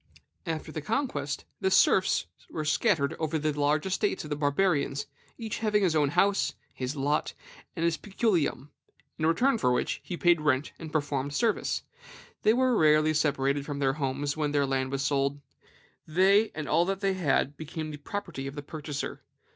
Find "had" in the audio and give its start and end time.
17.13-17.55